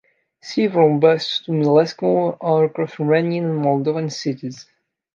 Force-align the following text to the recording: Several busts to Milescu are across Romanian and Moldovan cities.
Several 0.41 0.97
busts 0.97 1.41
to 1.45 1.51
Milescu 1.51 2.35
are 2.41 2.63
across 2.65 2.95
Romanian 2.95 3.43
and 3.51 3.63
Moldovan 3.63 4.11
cities. 4.11 4.65